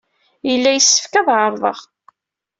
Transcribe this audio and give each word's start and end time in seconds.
Yella 0.49 0.71
yessefk 0.73 1.13
ad 1.19 1.27
ɛerḍeɣ. 1.39 1.79